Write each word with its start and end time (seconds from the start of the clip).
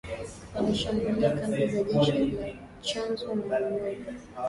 walishambulia 0.55 1.29
kambi 1.31 1.67
za 1.67 1.83
jeshi 1.83 2.31
la 2.31 2.47
Tchanzu 2.81 3.35
na 3.35 3.57
Runyonyi 3.59 4.05